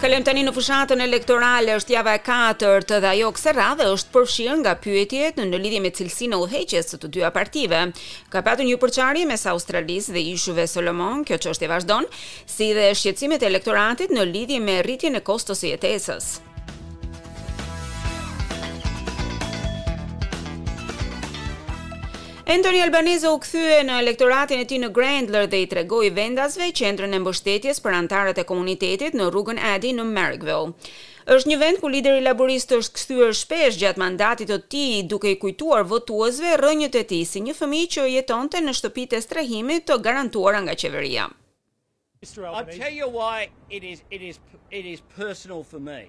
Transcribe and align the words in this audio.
Kalojm 0.00 0.22
tani 0.24 0.40
në 0.46 0.52
fushatën 0.56 1.02
elektorale, 1.04 1.74
është 1.76 1.92
java 1.92 2.14
e 2.16 2.22
katërt 2.24 2.94
dhe 3.04 3.08
ajo 3.10 3.26
kësaj 3.36 3.52
radhe 3.58 3.88
është 3.92 4.12
përfshirë 4.14 4.54
nga 4.62 4.72
pyetjet 4.86 5.36
në 5.36 5.60
lidhje 5.60 5.82
me 5.84 5.90
cilësinë 5.92 6.38
e 6.38 6.40
udhëheqjes 6.46 6.88
së 6.94 7.00
të 7.02 7.10
dyja 7.18 7.28
partive. 7.36 7.82
Ka 8.32 8.40
patur 8.46 8.64
një 8.64 8.80
përçarje 8.80 9.26
mes 9.28 9.44
Australis 9.52 10.08
dhe 10.08 10.24
Ishujve 10.32 10.64
Solomon, 10.72 11.20
kjo 11.28 11.36
çështje 11.44 11.68
vazhdon, 11.74 12.08
si 12.48 12.72
dhe 12.72 12.88
shqetësimet 12.96 13.44
e 13.44 13.52
elektoratit 13.52 14.16
në 14.16 14.24
lidhje 14.32 14.62
me 14.64 14.80
rritjen 14.88 15.20
e 15.20 15.26
kostos 15.26 15.60
së 15.60 15.74
jetesës. 15.74 16.38
Anthony 22.56 22.80
Albanese 22.82 23.28
u 23.30 23.38
kthye 23.40 23.76
në 23.86 23.98
elektoratin 24.02 24.58
e 24.58 24.64
tij 24.70 24.80
në 24.82 24.88
Grandler 24.96 25.44
dhe 25.52 25.60
i 25.62 25.68
tregoi 25.70 26.08
vendasve 26.16 26.66
qendrën 26.80 27.14
e 27.14 27.20
mbështetjes 27.22 27.78
për 27.84 27.96
anëtarët 28.00 28.40
e 28.42 28.46
komunitetit 28.48 29.14
në 29.20 29.28
rrugën 29.30 29.60
Adi 29.74 29.92
në 29.94 30.06
Merrickville. 30.16 30.72
Është 31.36 31.50
një 31.52 31.60
vend 31.62 31.78
ku 31.82 31.92
lideri 31.94 32.24
laborist 32.26 32.74
është 32.74 32.96
kthyer 32.98 33.36
shpesh 33.42 33.78
gjatë 33.84 34.02
mandatit 34.02 34.50
të 34.50 34.58
tij 34.72 35.00
duke 35.12 35.30
i 35.30 35.38
kujtuar 35.44 35.86
votuesve 35.92 36.56
rrënjët 36.58 36.98
e 37.04 37.06
tij 37.12 37.22
si 37.32 37.44
një 37.46 37.54
fëmijë 37.60 37.92
që 37.94 38.08
jetonte 38.16 38.64
në 38.66 38.74
shtëpitë 38.80 39.20
e 39.20 39.24
strehimit 39.28 39.86
të 39.86 40.00
garantuara 40.08 40.64
nga 40.66 40.74
qeveria. 40.82 41.30
I'll 42.50 42.66
tell 42.66 42.90
you 43.02 43.06
why 43.08 43.46
it 43.70 43.84
is 43.92 44.02
it 44.10 44.26
is 44.30 44.42
it 44.72 44.82
is 44.96 45.06
personal 45.20 45.62
for 45.62 45.78
me. 45.78 46.08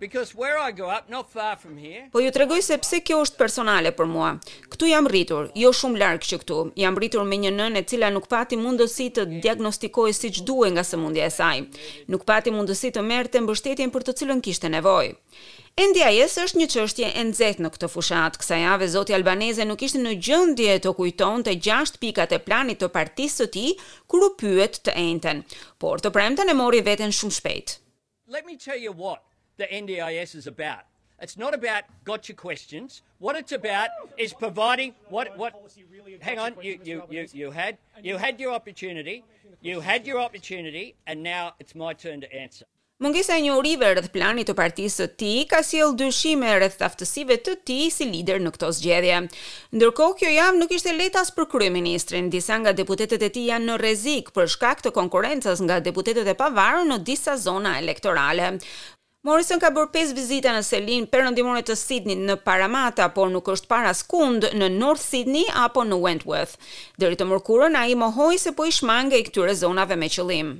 Because 0.00 0.34
where 0.34 0.56
I 0.58 0.72
go 0.72 0.88
up, 0.88 1.10
not 1.10 1.26
far 1.30 1.56
from 1.58 1.76
here. 1.76 2.08
Po 2.12 2.20
ju 2.24 2.32
tregoj 2.32 2.62
se 2.64 2.78
pse 2.80 3.00
kjo 3.04 3.18
është 3.26 3.36
personale 3.36 3.90
për 3.92 4.06
mua. 4.08 4.30
Ktu 4.72 4.88
jam 4.88 5.06
rritur, 5.12 5.50
jo 5.60 5.72
shumë 5.76 6.00
larg 6.00 6.24
që 6.24 6.38
këtu. 6.40 6.60
Jam 6.80 6.96
rritur 6.96 7.26
me 7.28 7.36
një 7.42 7.50
nënë 7.58 7.82
e 7.82 7.84
cila 7.90 8.08
nuk 8.14 8.24
pati 8.32 8.56
mundësi 8.56 9.10
të 9.18 9.26
diagnostikojë 9.44 10.16
siç 10.22 10.40
duhej 10.48 10.70
nga 10.78 10.86
sëmundja 10.88 11.26
e 11.28 11.34
saj. 11.34 11.58
Nuk 12.08 12.24
pati 12.30 12.48
mundësi 12.54 12.94
të 12.96 13.04
merrte 13.04 13.42
mbështetjen 13.44 13.92
për 13.92 14.06
të 14.08 14.14
cilën 14.22 14.40
kishte 14.46 14.70
nevojë. 14.72 15.12
Endja 15.84 16.08
jes 16.16 16.38
është 16.48 16.58
një 16.62 16.70
qështje 16.78 17.12
e 17.20 17.26
nëzet 17.28 17.60
në 17.60 17.72
këtë 17.74 17.90
fushat, 17.92 18.40
kësa 18.40 18.56
jave 18.62 18.88
zoti 18.94 19.12
Albanese 19.18 19.68
nuk 19.68 19.84
ishtë 19.84 20.00
në 20.06 20.16
gjëndje 20.26 20.78
të 20.86 20.94
kujton 20.96 21.44
të 21.44 21.58
gjasht 21.68 22.00
pikat 22.02 22.32
e 22.32 22.40
planit 22.48 22.80
të 22.80 22.88
partisë 22.96 23.44
të 23.44 23.52
ti, 23.58 23.66
kër 24.08 24.26
u 24.26 24.32
pyet 24.40 24.80
të 24.88 24.96
enten, 25.08 25.44
por 25.80 26.00
të 26.00 26.12
premten 26.16 26.48
e 26.48 26.56
mori 26.56 26.80
veten 26.88 27.12
shumë 27.12 27.36
shpejt. 27.38 27.76
Let 28.32 28.44
me 28.48 28.56
tell 28.56 28.78
you 28.86 28.92
what, 28.92 29.20
the 29.60 29.68
NDIS 29.82 30.30
is 30.40 30.46
about. 30.54 30.84
It's 31.24 31.36
not 31.44 31.52
about 31.60 31.82
gotcha 32.10 32.34
questions. 32.48 32.88
What 33.24 33.34
it's 33.40 33.52
about 33.60 33.90
is 34.24 34.30
providing 34.44 34.90
what 35.14 35.26
what 35.42 35.52
Hang 36.28 36.38
on, 36.46 36.50
you 36.66 36.74
you 36.90 36.96
you 37.14 37.22
you 37.40 37.48
had 37.60 37.72
you 38.08 38.14
had 38.26 38.34
your 38.44 38.52
opportunity. 38.60 39.16
You 39.70 39.76
had 39.92 40.00
your 40.10 40.18
opportunity 40.28 40.86
and 41.08 41.16
now 41.34 41.44
it's 41.60 41.74
my 41.84 41.92
turn 42.04 42.18
to 42.24 42.28
answer. 42.44 42.66
Mungesa 43.04 43.32
e 43.38 43.42
njohurive 43.44 43.88
rreth 43.94 44.08
planit 44.16 44.44
të 44.50 44.54
partisë 44.58 44.98
të 45.08 45.14
tij 45.22 45.38
ka 45.50 45.60
sjell 45.70 45.92
dyshime 46.02 46.48
rreth 46.58 46.82
aftësive 46.88 47.38
të 47.46 47.54
tij 47.68 47.86
si 47.96 48.08
lider 48.12 48.40
në 48.44 48.52
këtë 48.54 48.70
zgjedhje. 48.76 49.18
Ndërkohë 49.78 50.18
kjo 50.20 50.30
javë 50.36 50.58
nuk 50.60 50.72
ishte 50.76 50.92
lehtë 50.98 51.22
as 51.24 51.32
për 51.38 51.48
kryeministrin. 51.54 52.28
Disa 52.36 52.56
nga 52.62 52.74
deputetët 52.80 53.24
e 53.28 53.30
tij 53.34 53.48
janë 53.54 53.68
në 53.70 53.76
rrezik 53.82 54.32
për 54.36 54.48
shkak 54.56 54.80
të 54.84 54.92
konkurrencës 55.00 55.64
nga 55.66 55.80
deputetët 55.84 56.28
e 56.32 56.36
pavarur 56.44 56.84
në 56.92 56.98
disa 57.10 57.36
zona 57.48 57.78
elektorale. 57.82 58.54
Morrison 59.20 59.60
ka 59.60 59.68
bërë 59.68 59.90
pesë 59.92 60.14
vizita 60.16 60.52
në 60.56 60.60
Selin 60.64 61.06
për 61.12 61.26
të 61.68 61.74
Sydney 61.76 62.16
në 62.20 62.36
Paramata, 62.44 63.08
por 63.18 63.28
nuk 63.34 63.46
është 63.54 63.66
para 63.72 63.92
skund 63.98 64.44
në 64.62 64.70
North 64.78 65.02
Sydney 65.04 65.44
apo 65.66 65.84
në 65.84 65.96
Wentworth. 66.04 66.54
Deri 66.96 67.16
të 67.20 67.26
mërkurën, 67.34 67.76
a 67.76 67.84
i 67.86 67.94
mohoj 68.04 68.34
se 68.38 68.52
po 68.60 68.64
i 68.64 68.72
shmange 68.78 69.20
i 69.20 69.22
këtyre 69.28 69.52
zonave 69.64 69.94
me 70.04 70.08
qëllim. 70.16 70.56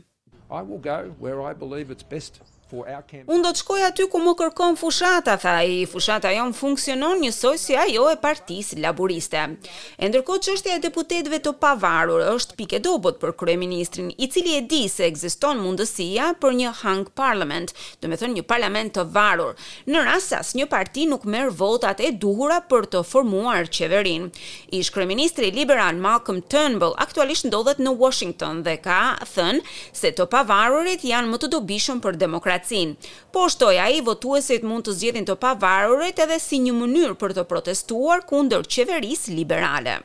I 0.51 0.61
will 0.61 0.77
go 0.91 1.01
where 1.27 1.41
I 1.41 1.55
believe 1.55 1.91
it's 1.91 2.05
best 2.13 2.43
Unë 2.71 3.43
do 3.43 3.51
të 3.51 3.61
shkoj 3.65 3.81
aty 3.83 4.05
ku 4.13 4.21
më 4.23 4.33
kërkon 4.39 4.77
fushata, 4.79 5.33
tha 5.43 5.53
i, 5.67 5.81
fushata 5.91 6.31
jo 6.31 6.45
funksionon 6.55 7.19
njësoj 7.25 7.57
si 7.59 7.75
ajo 7.77 8.05
e 8.13 8.19
partis 8.23 8.69
laburiste. 8.79 9.41
E 9.99 10.07
ndërko 10.09 10.37
që 10.45 10.55
është 10.55 10.71
e 10.77 10.83
deputetve 10.85 11.41
të 11.43 11.53
pavarur 11.63 12.23
është 12.31 12.55
pike 12.61 12.79
dobot 12.85 13.19
për 13.19 13.33
kreministrin, 13.41 14.13
i 14.23 14.29
cili 14.31 14.55
e 14.59 14.63
di 14.71 14.85
se 14.93 15.09
egziston 15.09 15.59
mundësia 15.65 16.29
për 16.41 16.55
një 16.61 16.73
hang 16.85 17.11
parlament, 17.19 17.75
do 18.03 18.09
me 18.13 18.19
thënë 18.21 18.39
një 18.39 18.47
parlament 18.53 18.95
të 18.95 19.07
varur, 19.17 19.57
në 19.91 20.05
rasas 20.07 20.55
një 20.55 20.69
parti 20.71 21.09
nuk 21.11 21.27
merë 21.27 21.51
votat 21.59 21.99
e 22.07 22.13
duhura 22.23 22.61
për 22.71 22.87
të 22.95 23.03
formuar 23.11 23.67
qeverin. 23.67 24.31
Ish 24.71 24.95
kreministri 24.95 25.51
liberal 25.59 25.99
Malcolm 25.99 26.39
Turnbull 26.43 26.95
aktualisht 27.03 27.51
ndodhet 27.51 27.83
në 27.83 27.97
Washington 28.05 28.63
dhe 28.63 28.79
ka 28.87 29.03
thënë 29.35 29.67
se 29.99 30.15
të 30.15 30.31
pavarurit 30.37 31.03
janë 31.11 31.35
më 31.35 31.43
të 31.47 31.53
dobishëm 31.59 31.99
për 32.07 32.21
demokratin 32.23 32.59
Shkatsin. 32.61 32.97
Po 33.33 33.49
shtoj 33.49 33.79
a 33.79 33.89
i 33.91 34.01
votuesit 34.03 34.63
mund 34.67 34.85
të 34.87 34.95
zgjedhin 34.99 35.25
të 35.29 35.37
pavarurit 35.43 36.19
edhe 36.23 36.39
si 36.41 36.59
një 36.63 36.73
mënyrë 36.79 37.15
për 37.23 37.33
të 37.39 37.45
protestuar 37.53 38.25
kundër 38.31 38.63
qeveris 38.67 39.29
liberale. 39.29 39.99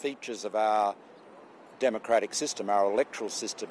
Features 0.00 0.46
of 0.48 0.54
our 0.54 0.94
democratic 1.78 2.32
system, 2.32 2.70
our 2.70 2.90
electoral 2.92 3.28
system 3.28 3.68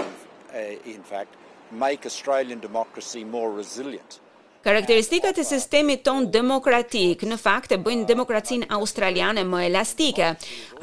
in 0.89 1.01
fact, 1.03 1.33
make 1.71 2.05
Australian 2.05 2.59
democracy 2.59 3.23
more 3.23 3.49
resilient. 3.51 4.19
Karakteristikat 4.61 5.37
e 5.39 5.43
sistemit 5.47 6.01
ton 6.03 6.25
demokratik 6.33 7.21
në 7.23 7.37
fakt 7.39 7.71
e 7.71 7.77
bëjnë 7.79 8.03
demokracinë 8.09 8.67
australiane 8.75 9.45
më 9.47 9.61
elastike. 9.69 10.33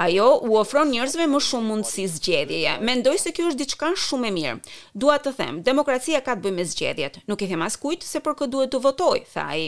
Ajo 0.01 0.31
u 0.47 0.55
ofron 0.57 0.89
njerëzve 0.95 1.27
më 1.29 1.41
shumë 1.47 1.69
mundësi 1.69 2.07
zgjedhjeje. 2.15 2.73
Mendoj 2.89 3.19
se 3.21 3.35
kjo 3.37 3.51
është 3.51 3.61
diçka 3.61 3.91
shumë 4.07 4.31
e 4.31 4.35
mirë. 4.39 4.55
Dua 4.97 5.19
të 5.21 5.35
them, 5.37 5.61
demokracia 5.69 6.23
ka 6.25 6.33
të 6.35 6.47
bëjë 6.47 6.57
me 6.57 6.65
zgjedhjet. 6.71 7.21
Nuk 7.29 7.45
i 7.45 7.51
them 7.53 7.67
as 7.69 7.77
kujt 7.77 8.05
se 8.07 8.23
për 8.25 8.39
kë 8.41 8.49
duhet 8.55 8.73
të 8.73 8.81
votoj, 8.87 9.19
tha 9.35 9.45
ai. 9.53 9.67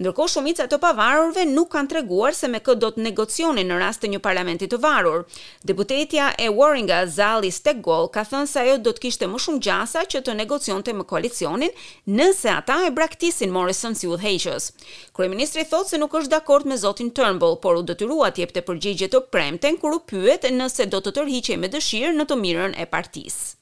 Ndërkohë 0.00 0.30
shumica 0.32 0.64
të 0.64 0.76
pavarurve 0.80 1.42
nuk 1.48 1.68
kanë 1.74 1.90
treguar 1.92 2.32
se 2.36 2.48
me 2.48 2.56
kë 2.64 2.74
do 2.82 2.88
të 2.96 3.02
negocionin 3.06 3.68
në 3.68 3.76
rast 3.82 4.00
të 4.00 4.08
një 4.14 4.20
parlamenti 4.26 4.64
të 4.72 4.78
varur. 4.84 5.26
Deputetja 5.68 6.28
e 6.40 6.46
Warringa 6.58 7.02
Zali 7.16 7.50
Stegol 7.52 8.06
ka 8.14 8.24
thënë 8.30 8.48
se 8.52 8.62
ajo 8.62 8.78
do 8.86 8.94
të 8.96 9.02
kishte 9.04 9.28
më 9.28 9.40
shumë 9.46 9.60
gjasa 9.66 10.04
që 10.14 10.22
të 10.24 10.36
negocionte 10.38 10.94
me 10.96 11.04
koalicionin 11.10 11.76
nëse 12.20 12.48
ata 12.54 12.78
e 12.86 12.94
braktisin 12.96 13.52
Morrison 13.58 13.92
si 14.00 14.08
udhëheqës. 14.08 14.70
Kryeministri 15.18 15.66
thotë 15.74 15.92
se 15.92 16.00
nuk 16.00 16.16
është 16.22 16.32
dakord 16.38 16.64
me 16.72 16.80
zotin 16.86 17.12
Turnbull, 17.20 17.60
por 17.66 17.76
u 17.76 17.84
detyrua 17.92 18.32
të 18.32 18.46
jepte 18.46 18.64
përgjigje 18.70 19.10
të 19.12 19.22
premten 19.36 19.76
kur 19.82 19.98
u 19.98 20.00
pyet 20.08 20.48
nëse 20.56 20.88
do 20.96 21.04
të 21.04 21.12
tërhiqej 21.20 21.60
me 21.60 21.68
dëshirë 21.76 22.16
në 22.16 22.30
të 22.32 22.40
mirën 22.46 22.78
e 22.80 22.88
partisë. 22.96 23.52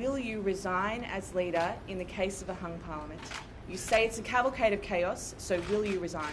Will 0.00 0.16
you 0.16 0.40
resign 0.48 1.04
as 1.20 1.34
leader 1.36 1.76
in 1.92 1.98
the 2.04 2.08
case 2.16 2.40
of 2.40 2.48
a 2.48 2.56
hung 2.64 2.78
parliament? 2.88 3.20
You 3.70 3.76
say 3.76 4.04
it's 4.04 4.18
a 4.18 4.22
cavalcade 4.22 4.72
of 4.72 4.82
chaos, 4.82 5.34
so 5.38 5.60
will 5.70 5.84
you 5.84 6.00
resign? 6.00 6.32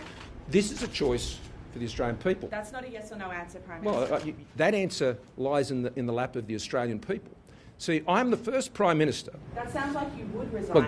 This 0.49 0.71
is 0.71 0.81
a 0.81 0.87
choice 0.87 1.37
for 1.71 1.77
the 1.77 1.85
Australian 1.85 2.17
people. 2.17 2.49
That's 2.49 2.71
not 2.71 2.83
a 2.83 2.89
yes 2.89 3.11
or 3.11 3.15
no 3.17 3.29
answer, 3.29 3.59
Prime 3.59 3.83
Minister. 3.83 4.09
Well, 4.11 4.21
uh, 4.21 4.31
that 4.55 4.73
answer 4.73 5.19
lies 5.37 5.69
in 5.69 5.83
the, 5.83 5.93
in 5.95 6.07
the 6.07 6.13
lap 6.13 6.35
of 6.35 6.47
the 6.47 6.55
Australian 6.55 6.99
people. 6.99 7.31
See, 7.77 8.01
I'm 8.07 8.31
the 8.31 8.37
first 8.37 8.73
Prime 8.73 8.97
Minister. 8.97 9.33
That 9.53 9.71
sounds 9.71 9.93
like 9.93 10.07
you 10.17 10.25
would 10.33 10.51
resign. 10.51 10.87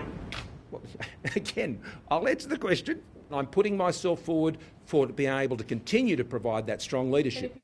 well, 0.72 0.82
again, 1.36 1.80
I'll 2.10 2.26
answer 2.26 2.48
the 2.48 2.58
question. 2.58 3.00
I'm 3.30 3.46
putting 3.46 3.76
myself 3.76 4.20
forward 4.22 4.58
for 4.86 5.06
being 5.06 5.32
able 5.32 5.56
to 5.56 5.62
continue 5.64 6.16
to 6.16 6.24
provide 6.24 6.66
that 6.66 6.82
strong 6.82 7.12
leadership. 7.12 7.56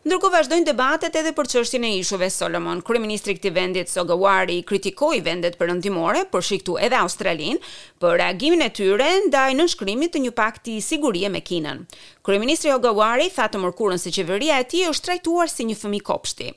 Ndërko 0.00 0.28
vazhdojnë 0.32 0.64
debatet 0.66 1.16
edhe 1.20 1.30
për 1.36 1.48
qështjën 1.52 1.84
e 1.84 1.88
ishove 2.02 2.28
Solomon. 2.32 2.78
Kryeministri 2.88 3.34
këti 3.36 3.50
vendit 3.56 3.90
Sogawari 3.92 4.60
kritikoi 4.70 5.18
vendet 5.26 5.58
për 5.60 5.72
nëndimore, 5.74 6.22
për 6.32 6.46
shiktu 6.46 6.78
edhe 6.86 6.96
Australin, 7.04 7.58
për 8.00 8.16
reagimin 8.22 8.64
e 8.64 8.70
tyre 8.78 9.08
ndaj 9.26 9.48
në 9.58 9.66
shkrimit 9.74 10.14
të 10.16 10.22
një 10.24 10.32
pakti 10.40 10.78
sigurie 10.86 11.28
me 11.34 11.42
kinën. 11.44 11.82
Kryeministri 12.26 12.72
Sogawari 12.72 13.28
tha 13.36 13.50
të 13.52 13.60
mërkurën 13.66 14.00
se 14.00 14.14
qeveria 14.16 14.60
e 14.64 14.68
ti 14.72 14.86
është 14.88 15.10
trajtuar 15.10 15.52
si 15.52 15.68
një 15.72 15.76
fëmi 15.84 16.00
kopshti. 16.10 16.50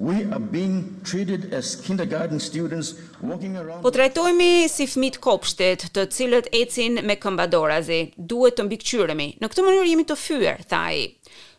We 0.00 0.22
are 0.32 0.38
being 0.52 0.76
treated 1.08 1.52
as 1.56 1.74
kindergarten 1.86 2.40
students 2.40 2.92
walking 3.30 3.56
around. 3.62 3.82
Po 3.84 3.90
trajtohemi 3.92 4.68
si 4.72 4.84
fëmijë 4.88 5.18
kopshtet, 5.26 5.86
të 5.96 6.04
cilët 6.16 6.48
ecin 6.56 7.00
me 7.04 7.16
këmbë 7.20 7.48
dorazi. 7.52 7.98
Duhet 8.32 8.56
të 8.60 8.64
mbikëqyremi. 8.68 9.26
Në 9.42 9.50
këtë 9.52 9.64
mënyrë 9.66 9.90
jemi 9.92 10.06
të 10.12 10.16
fyer, 10.22 10.64
tha 10.72 10.86
ai. 10.92 11.02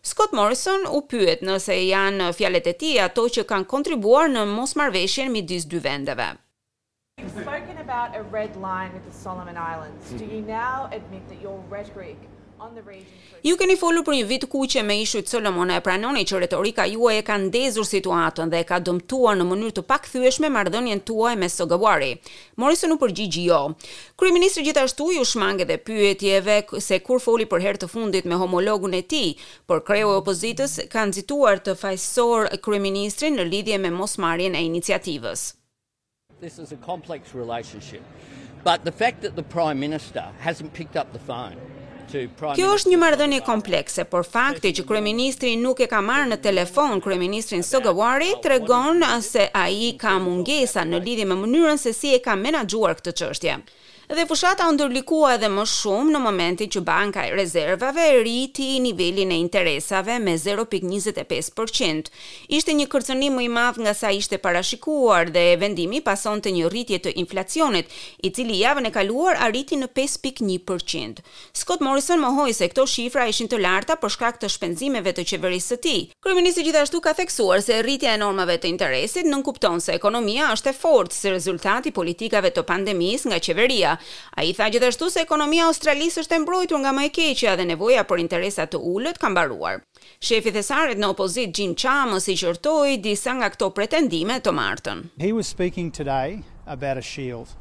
Scott 0.04 0.34
Morrison 0.34 0.82
u 0.98 1.02
pyet 1.08 1.42
nëse 1.46 1.76
janë 1.78 2.30
fjalët 2.34 2.70
e 2.72 2.74
tij 2.84 2.96
ato 3.06 3.26
që 3.36 3.44
kanë 3.52 3.68
kontribuar 3.74 4.32
në 4.34 4.46
mosmarrveshjen 4.54 5.30
midis 5.36 5.68
dy 5.74 5.82
vendeve. 5.86 6.28
Spoken 7.38 7.78
about 7.86 8.18
a 8.18 8.24
red 8.38 8.58
line 8.68 8.90
with 8.98 9.06
the 9.06 9.14
Solomon 9.22 9.58
Islands. 9.74 10.02
Do 10.22 10.26
you 10.26 10.42
now 10.42 10.90
admit 10.92 11.22
that 11.30 11.40
your 11.46 11.60
rhetoric 11.70 12.18
Ju 13.42 13.56
keni 13.58 13.74
folur 13.80 14.04
për 14.06 14.16
një 14.20 14.26
vit 14.30 14.44
kuqe 14.52 14.84
me 14.86 14.94
ishujt 15.02 15.32
Solomon 15.32 15.72
e 15.74 15.80
pranoni 15.82 16.22
që 16.30 16.42
retorika 16.44 16.84
juaj 16.92 17.16
e 17.18 17.24
ka 17.26 17.38
ndezur 17.42 17.88
situatën 17.90 18.52
dhe 18.54 18.60
e 18.62 18.68
ka 18.72 18.78
dëmtuar 18.86 19.40
në 19.40 19.48
mënyrë 19.50 19.74
të 19.80 19.84
pakthyeshme 19.90 20.52
marrëdhënien 20.54 21.02
tuaj 21.08 21.32
me 21.42 21.50
Sogawari. 21.50 22.12
Morrison 22.62 22.94
u 22.94 23.00
përgjigji 23.02 23.48
jo. 23.48 23.62
Kryeministri 24.22 24.68
gjithashtu 24.68 25.10
ju 25.16 25.26
shmang 25.26 25.64
edhe 25.66 25.80
pyetjeve 25.88 26.60
se 26.78 27.00
kur 27.02 27.20
foli 27.26 27.50
për 27.50 27.66
herë 27.66 27.82
të 27.84 27.90
fundit 27.96 28.30
me 28.30 28.38
homologun 28.44 28.94
e 29.00 29.02
tij, 29.02 29.34
por 29.66 29.82
kreu 29.90 30.14
i 30.14 30.20
opozitës 30.22 30.78
ka 30.94 31.08
nxituar 31.10 31.64
të 31.66 31.74
fajsor 31.82 32.52
kryeministrin 32.68 33.42
në 33.42 33.50
lidhje 33.56 33.82
me 33.82 33.90
mosmarrjen 33.98 34.56
e 34.56 34.62
iniciativës. 34.70 35.48
This 36.40 36.60
is 36.62 36.72
a 36.72 36.80
complex 36.86 37.34
relationship. 37.34 38.02
But 38.64 38.86
the 38.86 38.94
fact 39.02 39.22
that 39.22 39.34
the 39.36 39.42
prime 39.58 39.80
minister 39.80 40.24
hasn't 40.46 40.74
picked 40.78 40.96
up 40.96 41.12
the 41.18 41.26
phone 41.26 41.58
Kjo 42.12 42.66
është 42.78 42.90
një 42.92 42.98
marrëdhënie 43.02 43.42
komplekse, 43.48 44.04
por 44.14 44.26
fakti 44.28 44.72
që 44.78 44.84
kryeministri 44.90 45.54
nuk 45.62 45.80
e 45.84 45.88
ka 45.94 46.02
marrë 46.08 46.28
në 46.32 46.40
telefon 46.44 47.00
kryeministrin 47.06 47.64
Sogawari 47.64 48.32
tregon 48.48 49.06
se 49.28 49.48
ai 49.64 49.94
ka 50.04 50.18
mungesa 50.26 50.84
në 50.92 51.00
lidhje 51.08 51.30
me 51.32 51.40
mënyrën 51.46 51.80
se 51.86 51.96
si 52.02 52.12
e 52.18 52.20
ka 52.28 52.36
menaxhuar 52.46 52.98
këtë 53.00 53.16
çështje. 53.24 53.58
Dhe 54.12 54.26
fushata 54.28 54.66
u 54.68 54.74
ndërlikua 54.76 55.36
edhe 55.38 55.48
më 55.48 55.64
shumë 55.72 56.12
në 56.12 56.20
momentin 56.20 56.68
që 56.76 56.82
Banka 56.84 57.22
e 57.30 57.30
Rezervave 57.32 58.10
rriti 58.18 58.74
nivelin 58.84 59.30
e 59.32 59.36
interesave 59.40 60.18
me 60.20 60.34
0.25%. 60.36 62.10
Ishte 62.58 62.76
një 62.76 62.88
kërcënim 62.92 63.38
më 63.40 63.46
i 63.46 63.48
madh 63.56 63.80
nga 63.86 63.94
sa 63.96 64.12
ishte 64.12 64.36
parashikuar 64.44 65.32
dhe 65.32 65.44
vendimi 65.62 66.02
pasonte 66.04 66.52
një 66.52 66.68
rritje 66.74 67.00
të 67.06 67.14
inflacionit, 67.24 67.88
i 68.28 68.34
cili 68.36 68.58
javën 68.66 68.90
e 68.90 68.92
kaluar 68.98 69.40
arriti 69.48 69.80
në 69.80 69.88
5.1%. 70.02 71.24
Scott 71.62 71.80
Morrison 71.88 72.20
mohoi 72.26 72.52
se 72.54 72.68
këto 72.74 72.84
shifra 72.98 73.30
ishin 73.32 73.48
të 73.48 73.62
larta 73.64 73.96
për 73.96 74.12
shkak 74.18 74.42
të 74.44 74.52
shpenzimeve 74.58 75.16
të 75.16 75.24
qeverisë 75.32 75.72
së 75.72 75.80
tij. 75.88 76.02
Kryeministri 76.20 76.68
gjithashtu 76.68 77.00
ka 77.08 77.16
theksuar 77.22 77.64
se 77.64 77.80
rritja 77.80 78.18
e 78.20 78.20
normave 78.28 78.60
të 78.60 78.74
interesit 78.76 79.24
nënkupton 79.32 79.80
se 79.80 79.96
ekonomia 79.96 80.52
është 80.58 80.74
e 80.76 80.78
fortë 80.84 81.20
si 81.22 81.32
rezultati 81.38 81.96
i 81.96 81.96
politikave 82.02 82.52
të 82.52 82.68
pandemisë 82.76 83.32
nga 83.32 83.40
qeveria. 83.48 83.96
Ai 84.38 84.54
tha 84.60 84.68
gjithashtu 84.74 85.10
se 85.14 85.22
ekonomia 85.26 85.68
australisë 85.72 86.24
është 86.24 86.38
e 86.38 86.42
mbrojtur 86.46 86.82
nga 86.84 86.94
më 86.98 87.06
e 87.10 87.14
keqja 87.18 87.54
dhe 87.60 87.68
nevoja 87.74 88.06
për 88.12 88.24
interesa 88.26 88.66
të 88.72 88.82
ulët 88.94 89.22
ka 89.24 89.32
mbaruar. 89.34 89.82
Shefi 90.30 90.54
i 90.54 90.58
thesarit 90.58 91.02
në 91.02 91.12
opozit 91.16 91.58
Jim 91.60 91.76
Chalmers 91.84 92.28
i 92.28 92.38
qortoi 92.44 92.98
disa 93.08 93.38
nga 93.40 93.52
këto 93.56 93.72
pretendime 93.80 94.40
të 94.48 94.54
martën. 94.62 95.06
He 95.26 95.34
was 95.40 95.48
speaking 95.56 95.92
today 96.00 96.42
about 96.78 96.98
a 96.98 97.06
shield. 97.14 97.58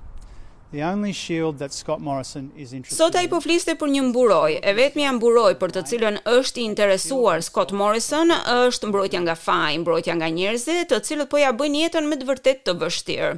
The 0.73 0.83
only 0.85 1.13
shield 1.13 1.59
that 1.59 1.73
Scott 1.73 2.01
Morrison 2.01 2.53
is 2.57 2.73
interested 2.73 3.03
Sot 3.03 3.17
ai 3.19 3.27
po 3.33 3.41
për 3.43 3.89
një 3.91 4.03
mburoj, 4.13 4.59
e 4.71 4.75
vetmi 4.79 5.03
janë 5.03 5.17
mburoj 5.17 5.55
për 5.59 5.73
të 5.75 5.81
cilën 5.91 6.19
është 6.31 6.61
i 6.63 6.67
interesuar 6.71 7.43
Scott 7.43 7.73
Morrison 7.75 8.31
është 8.31 8.87
mbrojtja 8.93 9.23
nga 9.25 9.35
faji, 9.41 9.81
mbrojtja 9.83 10.15
nga 10.21 10.29
njerëzit, 10.31 10.93
të 10.93 11.01
cilët 11.09 11.27
po 11.33 11.41
ja 11.43 11.51
bëjnë 11.59 11.81
jetën 11.83 12.07
me 12.07 12.15
të 12.21 12.29
vërtet 12.31 12.63
të 12.69 12.77
vështirë. 12.85 13.33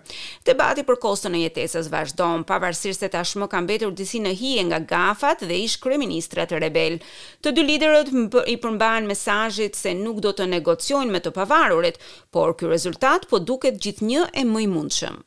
Debati 0.50 0.84
për 0.90 1.00
kostën 1.06 1.32
e 1.32 1.40
jetesës 1.46 1.88
vazhdon, 1.94 2.44
pavarësisht 2.50 3.00
se 3.00 3.08
tashmë 3.16 3.48
ka 3.54 3.64
mbetur 3.64 3.96
disi 4.02 4.20
në 4.26 4.34
hije 4.42 4.66
nga 4.68 4.82
gafat 4.92 5.46
dhe 5.48 5.56
ish 5.64 5.80
kryeministra 5.86 6.44
e 6.44 6.60
rebel. 6.68 7.00
Të 7.40 7.54
dy 7.56 7.64
liderët 7.70 8.12
i 8.44 8.58
përmban 8.66 9.08
mesazhit 9.08 9.72
se 9.80 9.96
nuk 10.02 10.20
do 10.28 10.36
të 10.36 10.50
negocojnë 10.52 11.08
me 11.16 11.24
të 11.24 11.32
pavarurit, 11.40 11.96
por 12.28 12.52
ky 12.60 12.68
rezultat 12.76 13.24
po 13.32 13.40
duket 13.40 13.80
gjithnjë 13.80 14.28
e 14.36 14.44
më 14.52 14.66
i 14.68 14.72
mundshëm. 14.76 15.22